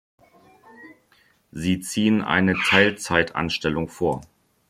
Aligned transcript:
Sie 1.51 1.79
ziehen 1.79 2.23
eine 2.23 2.55
Teilzeitanstellung 2.55 3.87
vor. 3.87 4.21